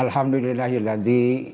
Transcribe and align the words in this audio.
Alhamdulillahilladzi 0.00 1.52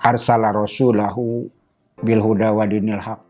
arsala 0.00 0.48
rasulahu 0.48 1.44
bil 2.00 2.20
huda 2.24 2.56
wa 2.56 2.64
dinil 2.64 2.96
haq 2.96 3.20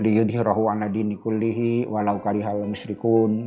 liyudhirahu 0.00 0.72
ala 0.72 0.88
dini 0.88 1.20
kullihi 1.20 1.84
walau 1.84 2.16
karihal 2.24 2.64
musyrikun 2.64 3.44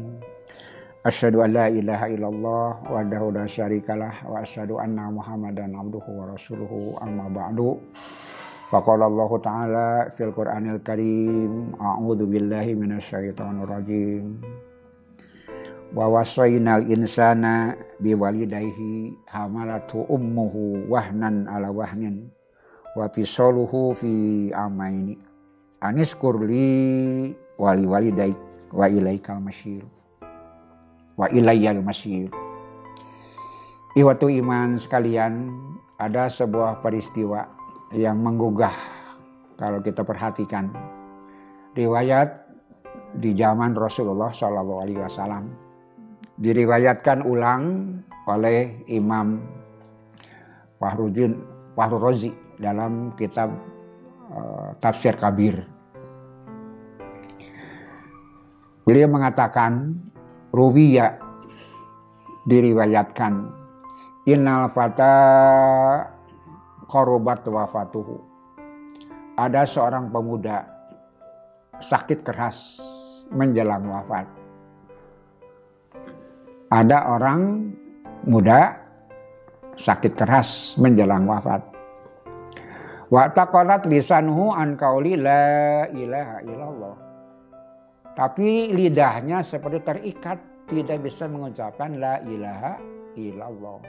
Asyhadu 1.02 1.42
an 1.42 1.58
la 1.58 1.66
ilaha 1.74 2.06
illallah 2.14 2.86
wahdahu 2.86 3.34
la 3.34 3.50
syarikalah 3.50 4.30
wa 4.30 4.46
asyhadu 4.46 4.78
anna 4.78 5.10
Muhammadan 5.10 5.74
abduhu 5.74 6.22
wa 6.22 6.30
rasuluhu 6.36 7.02
amma 7.02 7.34
ba'du. 7.34 7.82
Faqala 8.70 9.10
Allah 9.10 9.32
Ta'ala 9.42 9.88
fil 10.14 10.36
Qur'anil 10.36 10.84
Karim 10.86 11.74
A'udzu 11.82 12.30
billahi 12.30 12.78
minasyaitonir 12.78 13.66
rajim. 13.66 14.38
Wa 15.90 16.22
insana 16.86 17.74
biwalidayhi 17.98 19.18
hamalatu 19.26 20.06
ummuhu 20.06 20.86
wahnan 20.86 21.50
ala 21.50 21.74
wahnin 21.74 22.30
wa 22.94 23.10
fisaluhu 23.10 23.98
fi 23.98 24.14
amaini 24.54 25.18
anis 25.82 26.14
kurli 26.14 27.34
wali 27.58 27.90
walidaik 27.90 28.38
wa 28.70 28.86
ilaikal 28.86 29.42
masyir 29.42 29.82
wa 31.20 31.26
ilayyal 31.34 31.84
masyir. 31.84 32.32
Iwatu 33.98 34.30
iman 34.30 34.80
sekalian, 34.80 35.52
ada 36.00 36.32
sebuah 36.32 36.80
peristiwa 36.80 37.44
yang 37.92 38.22
menggugah 38.24 38.72
kalau 39.60 39.84
kita 39.84 40.08
perhatikan. 40.08 40.72
Riwayat 41.76 42.48
di 43.18 43.34
zaman 43.36 43.76
Rasulullah 43.76 44.32
Shallallahu 44.32 44.80
Alaihi 44.86 45.02
Wasallam 45.02 45.69
diriwayatkan 46.40 47.28
ulang 47.28 47.64
oleh 48.24 48.88
Imam 48.88 49.44
Fahrudin 50.80 51.36
Fahrurozi 51.76 52.32
dalam 52.56 53.12
kitab 53.20 53.52
uh, 54.32 54.72
Tafsir 54.80 55.20
Kabir. 55.20 55.60
Beliau 58.88 59.12
mengatakan 59.12 60.00
Ruwiya 60.50 61.20
diriwayatkan 62.48 63.34
innal 64.26 64.72
fata 64.72 65.14
korobat 66.90 67.46
wafatuhu 67.46 68.18
ada 69.38 69.62
seorang 69.68 70.10
pemuda 70.10 70.66
sakit 71.78 72.26
keras 72.26 72.82
menjelang 73.30 73.86
wafat 73.86 74.39
ada 76.70 77.10
orang 77.10 77.74
muda 78.30 78.78
sakit 79.76 80.14
keras 80.14 80.78
menjelang 80.78 81.26
wafat 81.26 81.66
wa 83.10 83.26
taqalat 83.34 83.90
lisanuhu 83.90 84.54
an 84.54 84.78
qauli 84.78 85.18
la 85.18 85.90
ilaha 85.90 86.38
illallah 86.46 87.10
tapi 88.20 88.68
lidahnya 88.76 89.40
seperti 89.48 89.80
terikat, 89.80 90.68
tidak 90.68 91.00
bisa 91.08 91.32
mengucapkan 91.32 91.96
la 91.96 92.20
ilaha 92.20 92.76
illallah. 93.16 93.80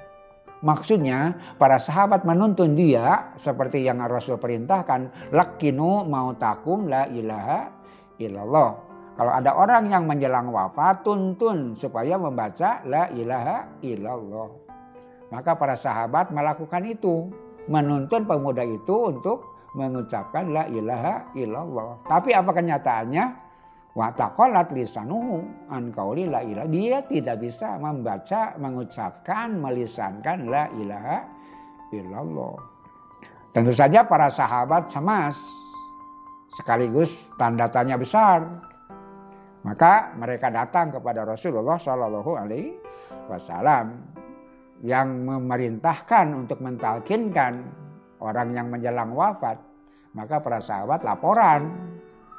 Maksudnya 0.62 1.34
para 1.59 1.83
sahabat 1.83 2.22
menuntun 2.22 2.78
dia 2.78 3.34
seperti 3.34 3.83
yang 3.83 3.98
Rasul 4.06 4.39
perintahkan, 4.39 5.33
lakinu 5.34 6.06
mau 6.06 6.31
takum 6.39 6.87
la 6.87 7.11
ilaha 7.11 7.75
illallah. 8.22 8.70
Kalau 9.20 9.36
ada 9.36 9.52
orang 9.52 9.92
yang 9.92 10.08
menjelang 10.08 10.48
wafat, 10.48 11.04
tuntun 11.04 11.76
supaya 11.76 12.16
membaca 12.16 12.81
la 12.88 13.04
ilaha 13.12 13.69
illallah. 13.84 14.48
Maka 15.28 15.60
para 15.60 15.76
sahabat 15.76 16.32
melakukan 16.32 16.81
itu, 16.88 17.28
menuntun 17.69 18.25
pemuda 18.25 18.64
itu 18.64 19.12
untuk 19.12 19.69
mengucapkan 19.76 20.48
la 20.48 20.64
ilaha 20.72 21.36
illallah. 21.36 22.00
Tapi 22.09 22.32
apa 22.32 22.48
kenyataannya? 22.48 23.25
Wa 23.92 24.09
taqalat 24.16 24.72
lisanuhu 24.72 25.69
an 25.69 25.92
la 25.92 26.41
ilaha. 26.41 26.64
Dia 26.72 27.04
tidak 27.04 27.44
bisa 27.44 27.76
membaca, 27.76 28.56
mengucapkan, 28.56 29.53
melisankan 29.53 30.48
la 30.48 30.64
ilaha 30.80 31.28
illallah. 31.92 32.56
Tentu 33.53 33.76
saja 33.76 34.00
para 34.00 34.32
sahabat 34.32 34.88
cemas 34.88 35.36
sekaligus 36.56 37.28
tanda 37.36 37.69
tanya 37.69 38.00
besar. 38.00 38.69
Maka 39.60 40.16
mereka 40.16 40.48
datang 40.48 40.88
kepada 40.88 41.28
Rasulullah 41.28 41.76
Shallallahu 41.76 42.32
Alaihi 42.32 42.72
Wasallam 43.28 43.87
yang 44.81 45.28
memerintahkan 45.28 46.32
untuk 46.32 46.65
mentalkinkan 46.65 47.53
orang 48.25 48.56
yang 48.56 48.72
menjelang 48.72 49.12
wafat. 49.12 49.60
Maka 50.16 50.41
para 50.41 50.59
sahabat 50.59 51.04
laporan, 51.04 51.71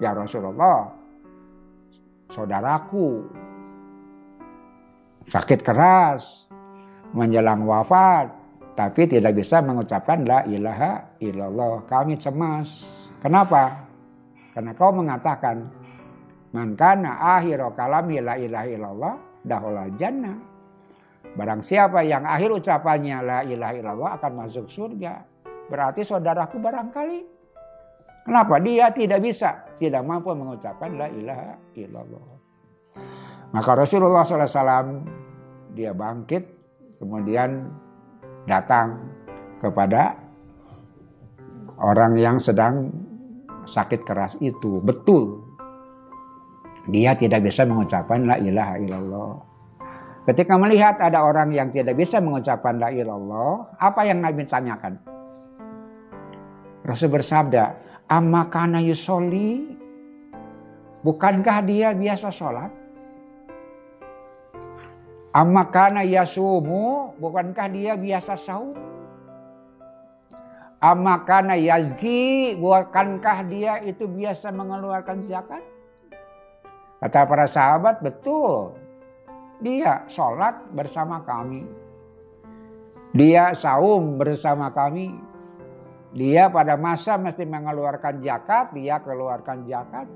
ya 0.01 0.11
Rasulullah, 0.17 0.89
saudaraku 2.27 3.29
sakit 5.29 5.61
keras 5.61 6.49
menjelang 7.13 7.63
wafat 7.63 8.41
tapi 8.71 9.05
tidak 9.05 9.35
bisa 9.35 9.59
mengucapkan 9.61 10.23
la 10.25 10.41
ilaha 10.47 11.19
illallah. 11.21 11.83
Kami 11.85 12.15
cemas. 12.17 12.87
Kenapa? 13.21 13.85
Karena 14.55 14.71
kau 14.73 14.89
mengatakan 14.95 15.80
man 16.51 16.75
kana 16.75 17.39
akhiru 17.39 17.71
kalami 17.73 18.19
la 18.19 18.35
ilaha 18.35 18.67
illallah 18.67 19.15
dahula 19.43 19.87
jannah. 19.95 20.37
Barang 21.31 21.63
siapa 21.63 22.03
yang 22.03 22.27
akhir 22.27 22.51
ucapannya 22.51 23.17
la 23.23 23.39
ilaha 23.47 23.73
illallah 23.75 24.09
akan 24.19 24.31
masuk 24.45 24.67
surga. 24.67 25.23
Berarti 25.71 26.03
saudaraku 26.03 26.59
barangkali 26.59 27.41
Kenapa? 28.21 28.61
Dia 28.61 28.93
tidak 28.93 29.19
bisa, 29.25 29.65
tidak 29.81 30.05
mampu 30.05 30.29
mengucapkan 30.37 30.93
la 30.93 31.09
ilaha 31.09 31.57
illallah. 31.73 32.25
Maka 33.51 33.71
Rasulullah 33.73 34.21
SAW 34.21 35.01
dia 35.73 35.91
bangkit, 35.91 36.43
kemudian 37.01 37.65
datang 38.45 39.09
kepada 39.57 40.13
orang 41.81 42.13
yang 42.21 42.37
sedang 42.37 42.93
sakit 43.65 44.05
keras 44.05 44.37
itu. 44.37 44.77
Betul, 44.85 45.50
dia 46.89 47.13
tidak 47.13 47.45
bisa 47.45 47.67
mengucapkan 47.67 48.25
la 48.25 48.41
ilaha 48.41 48.75
illallah. 48.81 49.31
Ketika 50.21 50.53
melihat 50.57 51.01
ada 51.01 51.25
orang 51.25 51.49
yang 51.53 51.69
tidak 51.73 51.97
bisa 51.97 52.21
mengucapkan 52.21 52.77
la 52.77 52.93
ilallah, 52.93 53.73
apa 53.77 54.01
yang 54.05 54.21
Nabi 54.21 54.45
tanyakan? 54.45 55.01
Rasul 56.81 57.13
bersabda, 57.13 57.77
Amma 58.09 58.49
kana 58.49 58.81
yusoli, 58.81 59.77
bukankah 61.05 61.57
dia 61.65 61.93
biasa 61.93 62.29
sholat? 62.33 62.71
Amma 65.31 65.71
kana 65.71 66.03
yasumu, 66.03 67.15
bukankah 67.15 67.71
dia 67.71 67.95
biasa 67.95 68.35
saum? 68.35 68.75
Amma 70.83 71.23
kana 71.23 71.55
yazki, 71.55 72.59
bukankah 72.59 73.47
dia 73.47 73.79
itu 73.79 74.11
biasa 74.11 74.51
mengeluarkan 74.51 75.23
zakat? 75.23 75.70
Kata 77.01 77.25
para 77.25 77.49
sahabat, 77.49 77.99
betul. 78.05 78.77
Dia 79.57 80.05
sholat 80.05 80.69
bersama 80.69 81.25
kami. 81.25 81.65
Dia 83.11 83.57
saum 83.57 84.21
bersama 84.21 84.69
kami 84.69 85.31
dia 86.11 86.51
pada 86.51 86.75
masa 86.75 87.15
mesti 87.15 87.47
mengeluarkan 87.47 88.19
zakat, 88.19 88.75
dia 88.75 88.99
keluarkan 88.99 89.63
zakat. 89.63 90.07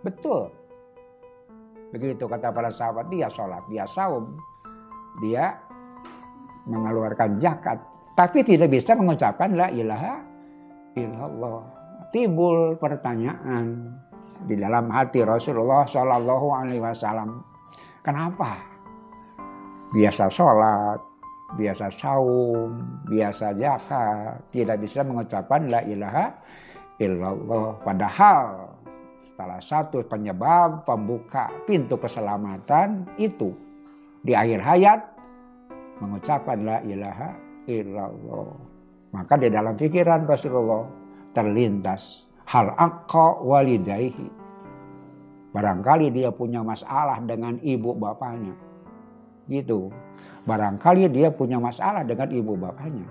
Betul. 0.00 0.48
Begitu 1.92 2.24
kata 2.24 2.48
para 2.48 2.72
sahabat, 2.72 3.12
dia 3.12 3.28
sholat, 3.28 3.60
dia 3.68 3.84
saum, 3.84 4.24
dia 5.20 5.52
mengeluarkan 6.64 7.36
zakat. 7.38 7.76
Tapi 8.16 8.40
tidak 8.40 8.72
bisa 8.72 8.96
mengucapkan 8.96 9.52
la 9.52 9.68
ilaha 9.68 10.16
illallah. 10.96 11.60
Timbul 12.08 12.80
pertanyaan 12.80 13.84
di 14.42 14.58
dalam 14.58 14.90
hati 14.90 15.22
Rasulullah 15.22 15.86
Shallallahu 15.86 16.46
Alaihi 16.50 16.82
Wasallam. 16.82 17.40
Kenapa? 18.02 18.58
Biasa 19.94 20.26
sholat, 20.26 20.98
biasa 21.54 21.86
saum, 21.94 22.74
biasa 23.06 23.54
zakat, 23.54 24.50
tidak 24.50 24.82
bisa 24.82 25.06
mengucapkan 25.06 25.70
la 25.70 25.80
ilaha 25.86 26.26
illallah. 26.98 27.78
Padahal 27.80 28.74
salah 29.38 29.62
satu 29.62 30.02
penyebab 30.04 30.82
pembuka 30.82 31.50
pintu 31.66 31.94
keselamatan 31.94 33.06
itu 33.18 33.54
di 34.20 34.34
akhir 34.34 34.60
hayat 34.62 35.00
mengucapkan 36.02 36.58
la 36.66 36.78
ilaha 36.82 37.30
illallah. 37.70 38.50
Maka 39.14 39.34
di 39.38 39.46
dalam 39.46 39.78
pikiran 39.78 40.26
Rasulullah 40.26 40.82
terlintas 41.30 42.26
hal 42.48 42.72
akka 42.76 43.40
walidaihi. 43.44 44.28
Barangkali 45.54 46.10
dia 46.10 46.34
punya 46.34 46.66
masalah 46.66 47.22
dengan 47.22 47.54
ibu 47.62 47.94
bapaknya 47.94 48.54
Gitu. 49.48 49.92
Barangkali 50.44 51.08
dia 51.08 51.32
punya 51.32 51.56
masalah 51.60 52.04
dengan 52.04 52.28
ibu 52.28 52.52
bapaknya. 52.56 53.04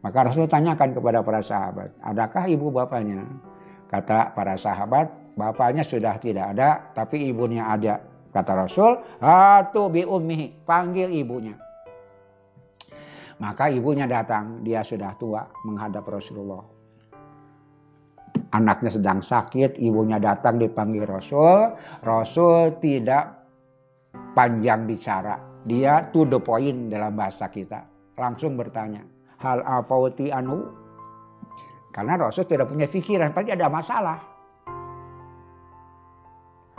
Maka 0.00 0.32
Rasul 0.32 0.48
tanyakan 0.48 0.96
kepada 0.96 1.20
para 1.20 1.44
sahabat, 1.44 1.92
adakah 2.00 2.48
ibu 2.48 2.72
bapaknya? 2.72 3.20
Kata 3.84 4.32
para 4.32 4.56
sahabat, 4.56 5.12
bapaknya 5.36 5.84
sudah 5.84 6.16
tidak 6.16 6.56
ada, 6.56 6.88
tapi 6.96 7.28
ibunya 7.28 7.68
ada. 7.68 8.00
Kata 8.32 8.64
Rasul, 8.64 8.96
hatu 9.20 9.92
bi 9.92 10.06
ummihi, 10.06 10.64
panggil 10.64 11.12
ibunya. 11.12 11.52
Maka 13.40 13.68
ibunya 13.72 14.08
datang, 14.08 14.64
dia 14.64 14.80
sudah 14.84 15.16
tua 15.16 15.44
menghadap 15.64 16.04
Rasulullah. 16.08 16.79
Anaknya 18.50 18.90
sedang 18.90 19.22
sakit, 19.22 19.78
ibunya 19.78 20.18
datang 20.18 20.58
dipanggil 20.58 21.06
Rasul. 21.06 21.70
Rasul 22.02 22.82
tidak 22.82 23.46
panjang 24.34 24.90
bicara. 24.90 25.38
Dia 25.62 26.10
to 26.10 26.26
the 26.26 26.42
point 26.42 26.90
dalam 26.90 27.14
bahasa 27.14 27.46
kita. 27.46 27.86
Langsung 28.18 28.58
bertanya, 28.58 29.06
hal 29.38 29.62
apauti 29.62 30.34
anu? 30.34 30.66
Karena 31.94 32.18
Rasul 32.18 32.46
tidak 32.46 32.66
punya 32.66 32.90
pikiran, 32.90 33.30
pasti 33.30 33.50
ada 33.54 33.70
masalah. 33.70 34.18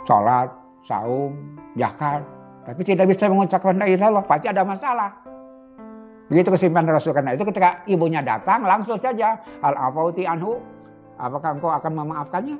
Sholat, 0.04 0.48
saum, 0.84 1.56
zakat, 1.72 2.20
tapi 2.62 2.80
tidak 2.86 3.10
bisa 3.10 3.26
mengucapkan 3.26 3.74
la 3.74 3.86
ilaha 3.90 4.22
pasti 4.22 4.46
ada 4.46 4.62
masalah. 4.62 5.10
Begitu 6.30 6.48
kesimpulan 6.48 6.88
Rasul 6.88 7.12
karena 7.12 7.34
itu 7.36 7.44
ketika 7.44 7.84
ibunya 7.90 8.22
datang 8.24 8.64
langsung 8.64 8.96
saja 8.96 9.36
al 9.60 9.74
afauti 9.76 10.24
anhu 10.24 10.56
apakah 11.22 11.54
engkau 11.54 11.70
akan 11.70 11.92
memaafkannya? 11.94 12.58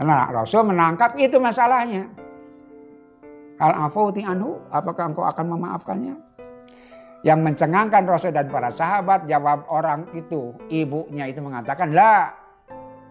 Karena 0.00 0.28
Rasul 0.32 0.64
menangkap 0.64 1.12
itu 1.20 1.36
masalahnya. 1.36 2.08
Al 3.60 3.88
afauti 3.88 4.24
anhu 4.24 4.60
apakah 4.72 5.12
engkau 5.12 5.24
akan 5.24 5.46
memaafkannya? 5.52 6.14
Yang 7.24 7.38
mencengangkan 7.44 8.02
Rasul 8.08 8.32
dan 8.32 8.48
para 8.48 8.72
sahabat 8.72 9.28
jawab 9.28 9.68
orang 9.68 10.08
itu 10.16 10.56
ibunya 10.72 11.28
itu 11.28 11.40
mengatakan 11.44 11.92
la 11.92 12.32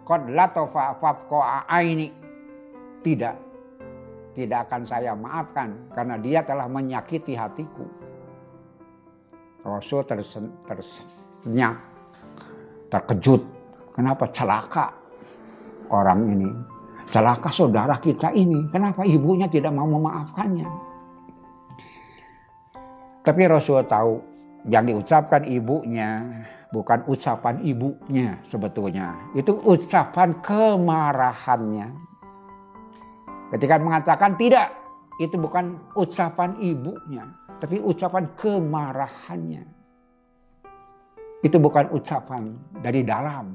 qad 0.05 0.29
latofa 0.29 0.97
fafqa 0.97 1.65
aini 1.69 2.13
tidak 3.01 3.45
tidak 4.35 4.67
akan 4.67 4.83
saya 4.83 5.15
maafkan 5.15 5.89
karena 5.95 6.19
dia 6.19 6.43
telah 6.43 6.67
menyakiti 6.67 7.33
hatiku. 7.39 7.87
Rasul 9.65 10.05
tersenyap, 10.05 11.81
terkejut. 12.91 13.41
Kenapa 13.95 14.27
celaka 14.31 14.91
orang 15.89 16.19
ini? 16.31 16.49
Celaka 17.07 17.49
saudara 17.53 17.95
kita 18.01 18.33
ini. 18.35 18.67
Kenapa 18.67 19.07
ibunya 19.07 19.47
tidak 19.47 19.71
mau 19.71 19.87
memaafkannya? 19.87 20.67
Tapi 23.25 23.41
Rasul 23.49 23.81
tahu 23.87 24.21
yang 24.69 24.85
diucapkan 24.85 25.45
ibunya 25.47 26.43
bukan 26.69 27.05
ucapan 27.07 27.61
ibunya 27.63 28.37
sebetulnya. 28.45 29.15
Itu 29.33 29.57
ucapan 29.63 30.41
kemarahannya. 30.43 31.87
Ketika 33.55 33.79
mengatakan 33.79 34.35
tidak, 34.35 34.73
itu 35.21 35.39
bukan 35.39 35.79
ucapan 35.95 36.59
ibunya 36.59 37.45
tapi 37.59 37.79
ucapan 37.79 38.29
kemarahannya. 38.35 39.63
Itu 41.45 41.61
bukan 41.61 41.93
ucapan 41.93 42.57
dari 42.81 43.05
dalam, 43.05 43.53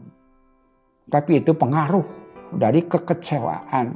tapi 1.11 1.43
itu 1.43 1.51
pengaruh 1.59 2.07
dari 2.55 2.87
kekecewaan. 2.87 3.87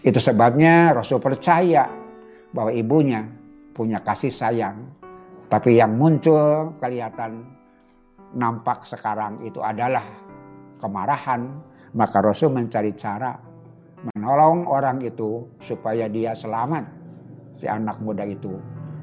Itu 0.00 0.16
sebabnya 0.16 0.96
Rasul 0.96 1.20
percaya 1.20 1.84
bahwa 2.48 2.72
ibunya 2.72 3.28
punya 3.76 4.00
kasih 4.00 4.32
sayang, 4.32 4.88
tapi 5.52 5.76
yang 5.76 6.00
muncul 6.00 6.72
kelihatan 6.80 7.44
nampak 8.32 8.88
sekarang 8.88 9.44
itu 9.44 9.60
adalah 9.60 10.04
kemarahan. 10.80 11.68
Maka 11.90 12.22
Rasul 12.22 12.54
mencari 12.54 12.94
cara 12.96 13.34
menolong 14.14 14.64
orang 14.64 15.02
itu 15.04 15.58
supaya 15.60 16.08
dia 16.08 16.32
selamat, 16.32 16.86
si 17.58 17.66
anak 17.68 17.98
muda 17.98 18.22
itu 18.24 18.54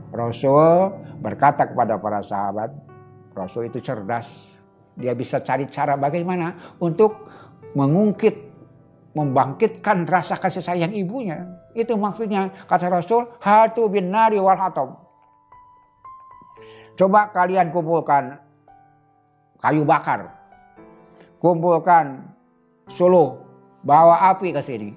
Rasul 0.08 0.88
berkata 1.20 1.68
kepada 1.68 2.00
para 2.00 2.24
sahabat, 2.24 2.72
Rasul 3.38 3.70
itu 3.70 3.78
cerdas. 3.78 4.58
Dia 4.98 5.14
bisa 5.14 5.38
cari 5.46 5.70
cara 5.70 5.94
bagaimana 5.94 6.76
untuk 6.82 7.30
mengungkit, 7.78 8.50
membangkitkan 9.14 10.10
rasa 10.10 10.42
kasih 10.42 10.66
sayang 10.66 10.94
ibunya. 10.98 11.46
Itu 11.78 11.94
maksudnya 11.94 12.50
kata 12.66 12.90
Rasul, 12.90 13.30
hatu 13.38 13.86
bin 13.94 14.10
nari 14.10 14.42
wal 14.42 14.58
hatab. 14.58 14.98
Coba 16.98 17.30
kalian 17.30 17.70
kumpulkan 17.70 18.42
kayu 19.62 19.86
bakar. 19.86 20.34
Kumpulkan 21.38 22.26
suluh, 22.90 23.38
bawa 23.86 24.34
api 24.34 24.50
ke 24.50 24.62
sini. 24.66 24.90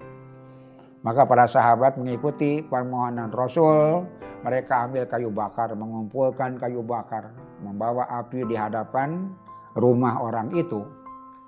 Maka 1.04 1.28
para 1.28 1.44
sahabat 1.44 2.00
mengikuti 2.00 2.64
permohonan 2.64 3.28
Rasul 3.28 4.04
mereka 4.40 4.88
ambil 4.88 5.04
kayu 5.04 5.28
bakar, 5.28 5.76
mengumpulkan 5.76 6.56
kayu 6.56 6.80
bakar, 6.80 7.32
membawa 7.60 8.08
api 8.08 8.44
di 8.48 8.56
hadapan 8.56 9.30
rumah 9.76 10.20
orang 10.20 10.50
itu. 10.56 10.82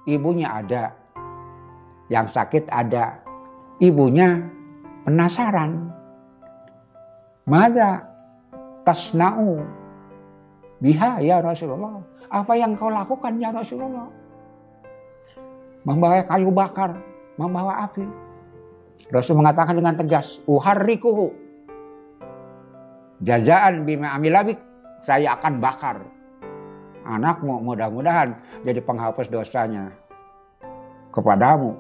Ibunya 0.07 0.51
ada, 0.51 0.93
yang 2.11 2.27
sakit 2.29 2.69
ada. 2.69 3.23
Ibunya 3.79 4.39
penasaran. 5.07 5.91
Mada 7.43 8.07
tasna'u 8.87 9.59
biha 10.79 11.19
ya 11.23 11.43
Rasulullah. 11.43 11.99
Apa 12.31 12.55
yang 12.55 12.79
kau 12.79 12.91
lakukan 12.91 13.35
ya 13.39 13.51
Rasulullah? 13.51 14.07
Membawa 15.83 16.23
kayu 16.23 16.51
bakar, 16.55 16.95
membawa 17.35 17.83
api. 17.91 18.07
Rasul 19.11 19.37
mengatakan 19.37 19.75
dengan 19.75 19.99
tegas, 19.99 20.39
uharrikuhu 20.47 21.35
jazaan 23.21 23.85
bima 23.85 24.15
amilabik 24.15 24.72
saya 25.03 25.35
akan 25.35 25.59
bakar. 25.59 25.99
Anakmu 27.03 27.59
mudah-mudahan 27.67 28.39
jadi 28.63 28.79
penghapus 28.79 29.27
dosanya. 29.27 29.91
Kepadamu 31.11 31.75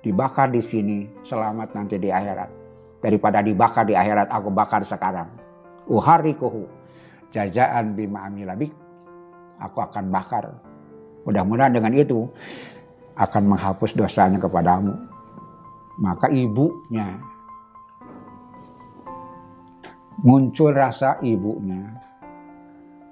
dibakar 0.00 0.48
di 0.48 0.64
sini 0.64 1.04
selamat 1.20 1.76
nanti 1.76 2.00
di 2.00 2.08
akhirat. 2.08 2.50
Daripada 3.04 3.44
dibakar 3.44 3.84
di 3.84 3.92
akhirat 3.92 4.32
aku 4.32 4.48
bakar 4.48 4.80
sekarang. 4.88 5.28
Uharikuhu 5.86 6.64
jazaan 7.28 7.92
bima 7.92 8.24
amilabik 8.24 8.72
aku 9.60 9.84
akan 9.84 10.08
bakar. 10.08 10.48
Mudah-mudahan 11.28 11.76
dengan 11.76 11.92
itu 11.92 12.24
akan 13.20 13.42
menghapus 13.54 13.92
dosanya 13.92 14.40
kepadamu. 14.40 14.96
Maka 16.00 16.32
ibunya 16.32 17.20
muncul 20.20 20.72
rasa 20.72 21.16
ibunya, 21.24 21.96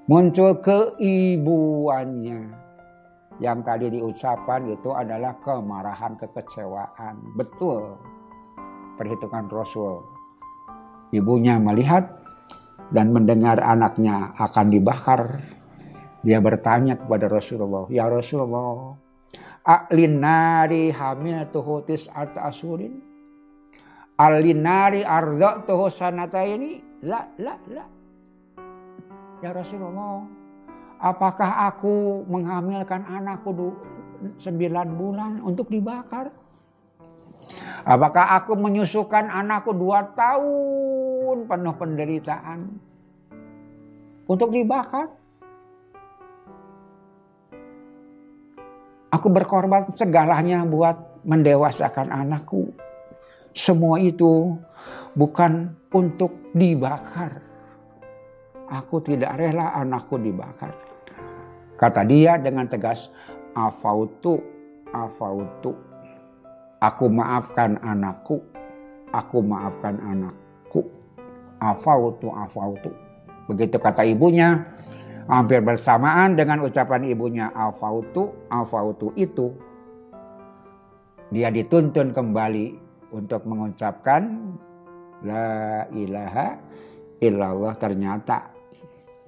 muncul 0.08 0.56
keibuannya. 0.64 2.40
Yang 3.38 3.58
tadi 3.62 3.86
diucapkan 3.94 4.66
itu 4.66 4.90
adalah 4.90 5.38
kemarahan, 5.38 6.18
kekecewaan. 6.18 7.38
Betul, 7.38 7.94
perhitungan 8.98 9.46
Rasul. 9.46 10.02
Ibunya 11.14 11.60
melihat 11.62 12.18
dan 12.90 13.14
mendengar 13.14 13.62
anaknya 13.62 14.34
akan 14.34 14.66
dibakar. 14.74 15.38
Dia 16.26 16.42
bertanya 16.42 16.98
kepada 16.98 17.30
Rasulullah, 17.30 17.86
Ya 17.86 18.10
Rasulullah, 18.10 18.98
A'linari 19.62 20.90
hamil 20.90 21.46
tuhutis 21.54 22.10
arta 22.10 22.50
asurin. 22.50 22.98
Alinari 24.18 25.06
arda 25.06 25.62
tuhu 25.62 25.86
sanata 25.86 26.42
ini 26.42 26.82
La, 27.06 27.22
la, 27.38 27.54
la. 27.70 27.97
Ya 29.38 29.54
Rasulullah, 29.54 30.26
apakah 30.98 31.70
aku 31.70 32.26
menghamilkan 32.26 33.06
anakku 33.06 33.54
sembilan 34.34 34.88
bulan 34.98 35.32
untuk 35.46 35.70
dibakar? 35.70 36.26
Apakah 37.86 38.34
aku 38.34 38.58
menyusukan 38.58 39.30
anakku 39.30 39.70
dua 39.72 40.10
tahun 40.18 41.46
penuh 41.46 41.74
penderitaan 41.78 42.60
untuk 44.26 44.50
dibakar? 44.50 45.06
Aku 49.08 49.32
berkorban 49.32 49.88
segalanya 49.94 50.66
buat 50.66 51.22
mendewasakan 51.22 52.10
anakku. 52.10 52.74
Semua 53.54 54.02
itu 54.02 54.58
bukan 55.14 55.78
untuk 55.94 56.52
dibakar. 56.52 57.47
Aku 58.68 59.00
tidak 59.00 59.40
rela 59.40 59.72
anakku 59.72 60.20
dibakar. 60.20 60.76
Kata 61.80 62.04
dia 62.04 62.36
dengan 62.36 62.68
tegas, 62.68 63.08
afautu, 63.56 64.40
afautu. 64.92 65.72
Aku 66.78 67.10
maafkan 67.10 67.80
anakku, 67.80 68.38
aku 69.10 69.38
maafkan 69.42 69.98
anakku. 69.98 70.84
afautu 71.58 72.30
afautu. 72.30 72.94
Begitu 73.50 73.82
kata 73.82 74.06
ibunya, 74.06 74.62
hampir 75.28 75.60
bersamaan 75.60 76.34
dengan 76.34 76.64
ucapan 76.64 77.04
ibunya 77.04 77.52
afautu 77.52 78.32
afautu 78.48 79.12
itu 79.14 79.52
dia 81.28 81.52
dituntun 81.52 82.16
kembali 82.16 82.66
untuk 83.12 83.44
mengucapkan 83.44 84.48
la 85.20 85.84
ilaha 85.92 86.56
illallah 87.20 87.76
ternyata 87.76 88.57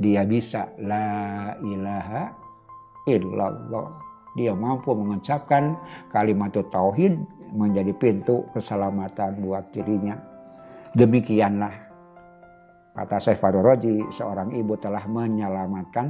dia 0.00 0.24
bisa 0.24 0.72
la 0.80 1.52
ilaha 1.60 2.32
illallah. 3.04 3.88
Dia 4.32 4.56
mampu 4.56 4.96
mengucapkan 4.96 5.76
kalimat 6.08 6.56
tauhid 6.56 7.20
menjadi 7.52 7.92
pintu 7.92 8.48
keselamatan 8.56 9.44
buat 9.44 9.68
dirinya. 9.68 10.16
Demikianlah 10.96 11.74
kata 12.96 13.20
Syekh 13.20 13.44
Roji 13.44 14.08
seorang 14.08 14.56
ibu 14.56 14.72
telah 14.80 15.04
menyelamatkan 15.04 16.08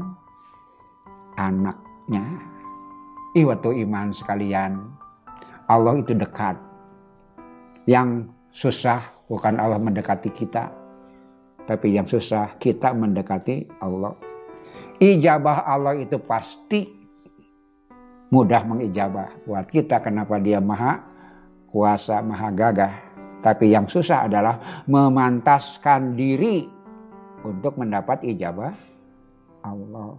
anaknya. 1.35 2.25
Iwatu 3.35 3.75
iman 3.75 4.15
sekalian. 4.15 4.79
Allah 5.71 5.95
itu 5.99 6.15
dekat. 6.15 6.59
Yang 7.87 8.31
susah 8.51 9.03
bukan 9.31 9.59
Allah 9.59 9.79
mendekati 9.79 10.35
kita, 10.35 10.80
tapi 11.71 11.95
yang 11.95 12.03
susah 12.03 12.59
kita 12.59 12.91
mendekati 12.91 13.79
Allah. 13.79 14.19
Ijabah 14.99 15.71
Allah 15.71 15.95
itu 16.03 16.19
pasti 16.19 16.83
mudah 18.35 18.67
mengijabah 18.67 19.47
buat 19.47 19.71
kita 19.71 20.03
kenapa 20.03 20.43
dia 20.43 20.59
maha 20.59 20.99
kuasa, 21.71 22.19
maha 22.27 22.51
gagah. 22.51 22.95
Tapi 23.39 23.71
yang 23.71 23.87
susah 23.87 24.27
adalah 24.27 24.83
memantaskan 24.91 26.19
diri 26.19 26.67
untuk 27.47 27.79
mendapat 27.79 28.27
ijabah 28.27 28.75
Allah. 29.63 30.19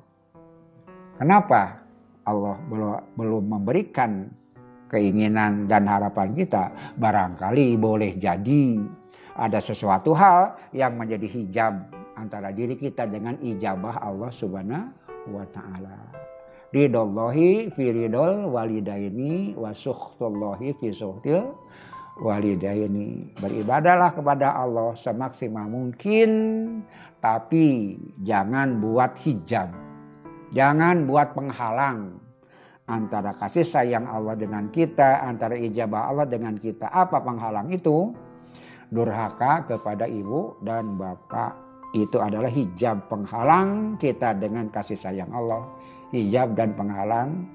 Kenapa 1.20 1.84
Allah 2.24 2.56
belum 3.12 3.44
memberikan 3.60 4.24
keinginan 4.88 5.68
dan 5.68 5.84
harapan 5.84 6.32
kita 6.32 6.96
barangkali 6.96 7.76
boleh 7.76 8.16
jadi 8.16 9.01
ada 9.42 9.58
sesuatu 9.58 10.14
hal 10.14 10.54
yang 10.70 10.94
menjadi 10.94 11.26
hijab 11.26 11.90
antara 12.14 12.54
diri 12.54 12.78
kita 12.78 13.10
dengan 13.10 13.34
ijabah 13.42 13.98
Allah 13.98 14.30
Subhanahu 14.30 15.34
wa 15.34 15.46
taala. 15.50 15.98
Ridallahi 16.70 17.74
fi 17.74 17.86
ridol 17.90 18.54
walidaini 18.54 19.58
wa 19.58 19.74
sukhtullahi 19.74 20.78
fi 20.78 20.94
sukhtil 20.94 21.58
walidaini. 22.22 23.34
Beribadahlah 23.42 24.14
kepada 24.14 24.54
Allah 24.56 24.94
semaksimal 24.94 25.66
mungkin 25.66 26.30
tapi 27.18 27.98
jangan 28.22 28.78
buat 28.78 29.18
hijab. 29.26 29.74
Jangan 30.54 31.10
buat 31.10 31.34
penghalang 31.34 32.22
antara 32.86 33.32
kasih 33.32 33.64
sayang 33.64 34.04
Allah 34.04 34.36
dengan 34.36 34.68
kita, 34.68 35.24
antara 35.24 35.56
ijabah 35.56 36.12
Allah 36.12 36.28
dengan 36.28 36.60
kita. 36.60 36.92
Apa 36.92 37.24
penghalang 37.24 37.72
itu? 37.72 38.12
Durhaka 38.92 39.64
kepada 39.64 40.04
ibu 40.04 40.60
dan 40.60 41.00
bapak. 41.00 41.72
Itu 41.96 42.20
adalah 42.20 42.52
hijab 42.52 43.08
penghalang 43.08 43.96
kita 43.96 44.36
dengan 44.36 44.68
kasih 44.68 45.00
sayang 45.00 45.32
Allah. 45.32 45.64
Hijab 46.12 46.56
dan 46.56 46.76
penghalang 46.76 47.48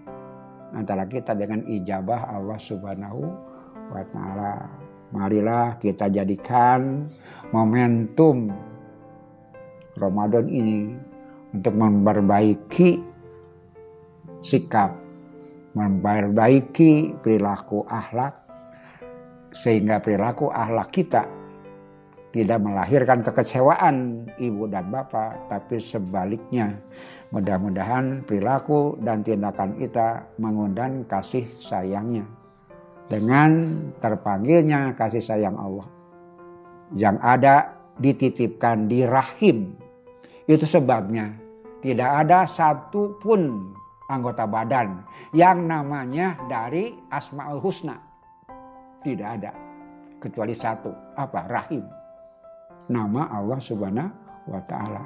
antara 0.72 1.04
kita 1.04 1.36
dengan 1.36 1.60
ijabah 1.64 2.36
Allah 2.36 2.56
subhanahu 2.56 3.20
wa 3.92 4.02
ta'ala. 4.04 4.54
Marilah 5.12 5.76
kita 5.76 6.08
jadikan 6.08 7.04
momentum 7.52 8.48
Ramadan 9.96 10.48
ini 10.48 10.92
untuk 11.52 11.74
memperbaiki 11.76 13.00
sikap 14.40 14.92
memperbaiki 15.76 17.20
perilaku 17.20 17.84
akhlak 17.84 18.45
sehingga 19.56 20.04
perilaku 20.04 20.52
akhlak 20.52 20.92
kita 20.92 21.24
tidak 22.36 22.60
melahirkan 22.60 23.24
kekecewaan 23.24 24.28
ibu 24.36 24.68
dan 24.68 24.92
bapak, 24.92 25.48
tapi 25.48 25.80
sebaliknya 25.80 26.76
mudah-mudahan 27.32 28.28
perilaku 28.28 29.00
dan 29.00 29.24
tindakan 29.24 29.80
kita 29.80 30.36
mengundang 30.36 31.08
kasih 31.08 31.48
sayangnya 31.56 32.28
dengan 33.08 33.80
terpanggilnya 33.96 34.92
kasih 34.92 35.24
sayang 35.24 35.56
Allah 35.56 35.88
yang 36.92 37.16
ada 37.24 37.72
dititipkan 37.96 38.84
di 38.84 39.08
rahim. 39.08 39.72
Itu 40.44 40.68
sebabnya 40.68 41.34
tidak 41.82 42.26
ada 42.26 42.46
satupun 42.46 43.72
anggota 44.06 44.46
badan 44.46 45.02
yang 45.34 45.66
namanya 45.66 46.38
dari 46.46 46.94
Asmaul 47.10 47.58
Husna. 47.58 48.05
Tidak 49.06 49.28
ada 49.38 49.54
kecuali 50.18 50.50
satu, 50.50 50.90
apa? 51.14 51.46
Rahim. 51.46 51.86
Nama 52.90 53.30
Allah 53.30 53.62
Subhanahu 53.62 54.50
wa 54.50 54.58
taala. 54.66 55.02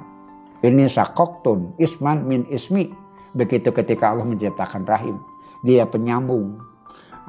Ini 0.65 0.89
sakoktun 0.89 1.77
isman 1.77 2.25
min 2.25 2.49
ismi. 2.49 2.89
Begitu 3.37 3.69
ketika 3.69 4.09
Allah 4.09 4.25
menciptakan 4.25 4.89
rahim, 4.89 5.21
dia 5.61 5.85
penyambung 5.85 6.57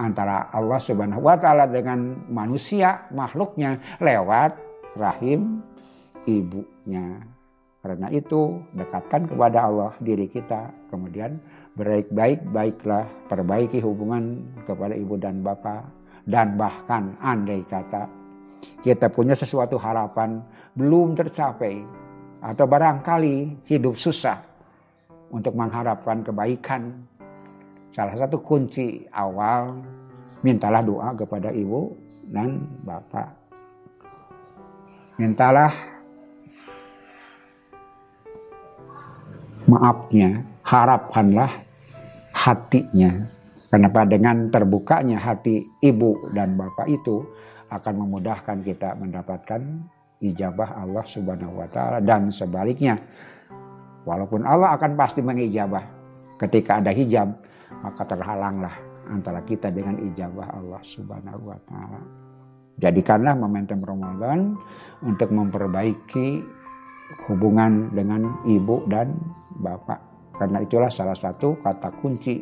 antara 0.00 0.48
Allah 0.48 0.80
Subhanahu 0.80 1.20
wa 1.20 1.36
taala 1.36 1.68
dengan 1.68 2.24
manusia 2.32 3.04
makhluknya 3.12 3.76
lewat 4.00 4.56
rahim 4.96 5.60
ibunya. 6.24 7.20
Karena 7.84 8.08
itu 8.08 8.64
dekatkan 8.72 9.28
kepada 9.28 9.68
Allah 9.68 9.92
diri 10.00 10.24
kita. 10.24 10.72
Kemudian 10.88 11.36
baik-baik 11.76 12.48
baiklah 12.48 13.04
perbaiki 13.28 13.84
hubungan 13.84 14.56
kepada 14.64 14.96
ibu 14.96 15.20
dan 15.20 15.44
bapak. 15.44 16.01
Dan 16.22 16.54
bahkan 16.54 17.18
andai 17.18 17.66
kata 17.66 18.22
kita 18.82 19.10
punya 19.10 19.34
sesuatu 19.34 19.78
harapan 19.78 20.42
belum 20.74 21.14
tercapai. 21.14 21.82
Atau 22.42 22.66
barangkali 22.66 23.62
hidup 23.70 23.94
susah 23.94 24.42
untuk 25.30 25.54
mengharapkan 25.54 26.26
kebaikan. 26.26 26.90
Salah 27.94 28.18
satu 28.18 28.42
kunci 28.42 29.06
awal 29.14 29.78
mintalah 30.42 30.82
doa 30.82 31.14
kepada 31.14 31.54
ibu 31.54 31.94
dan 32.26 32.58
bapak. 32.82 33.30
Mintalah 35.22 35.70
maafnya, 39.70 40.42
harapkanlah 40.66 41.52
hatinya. 42.34 43.22
Kenapa 43.72 44.04
dengan 44.04 44.52
terbukanya 44.52 45.16
hati 45.16 45.64
ibu 45.80 46.28
dan 46.36 46.60
bapak 46.60 46.92
itu 46.92 47.24
akan 47.72 48.04
memudahkan 48.04 48.60
kita 48.60 49.00
mendapatkan 49.00 49.64
ijabah 50.20 50.76
Allah 50.76 51.00
Subhanahu 51.08 51.56
wa 51.56 51.68
taala 51.72 52.04
dan 52.04 52.28
sebaliknya. 52.28 53.00
Walaupun 54.04 54.44
Allah 54.44 54.76
akan 54.76 54.92
pasti 54.92 55.24
mengijabah 55.24 55.88
ketika 56.36 56.84
ada 56.84 56.92
hijab, 56.92 57.32
maka 57.80 58.04
terhalanglah 58.04 58.76
antara 59.08 59.40
kita 59.40 59.72
dengan 59.72 59.96
ijabah 60.04 60.52
Allah 60.52 60.82
Subhanahu 60.84 61.40
wa 61.48 61.58
taala. 61.64 62.00
Jadikanlah 62.76 63.40
momentum 63.40 63.80
Ramadan 63.80 64.52
untuk 65.00 65.32
memperbaiki 65.32 66.44
hubungan 67.24 67.88
dengan 67.88 68.44
ibu 68.44 68.84
dan 68.84 69.16
bapak. 69.64 70.11
Karena 70.36 70.64
itulah 70.64 70.88
salah 70.88 71.16
satu 71.16 71.60
kata 71.60 71.92
kunci 72.00 72.40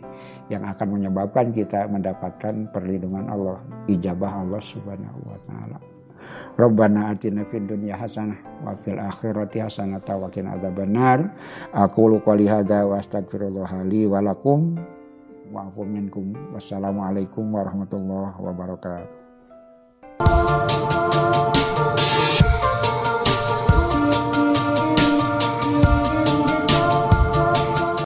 yang 0.48 0.64
akan 0.64 0.98
menyebabkan 0.98 1.50
kita 1.50 1.90
mendapatkan 1.90 2.70
perlindungan 2.70 3.26
Allah, 3.28 3.58
ijabah 3.90 4.46
Allah 4.46 4.62
Subhanahu 4.62 5.20
wa 5.26 5.38
taala. 5.46 5.78
Rabbana 6.54 7.10
atina 7.10 7.42
fid 7.42 7.66
dunya 7.66 7.96
hasanah 7.96 8.62
wa 8.62 8.76
fil 8.76 9.00
akhirati 9.00 9.64
hasanah 9.64 10.04
wa 10.04 10.28
qina 10.28 10.54
adzabannar. 10.54 11.32
Aku 11.72 12.20
qouli 12.20 12.46
hadza 12.46 12.86
wa 12.86 13.00
astaghfirullah 13.00 13.82
li 13.88 14.06
wa 14.06 14.22
lakum 14.22 14.78
wa 15.50 15.66
minkum. 15.82 16.36
Wassalamualaikum 16.54 17.50
warahmatullahi 17.50 18.38
wabarakatuh. 18.38 20.69